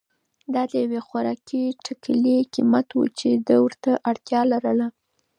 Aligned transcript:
دا 0.53 0.63
د 0.71 0.73
یوې 0.83 0.99
خوراکي 1.07 1.63
ټکلې 1.85 2.37
قیمت 2.53 2.87
و 2.93 3.01
چې 3.19 3.29
ده 3.47 3.55
ورته 3.65 3.91
اړتیا 4.09 4.41
لرله. 4.51 4.87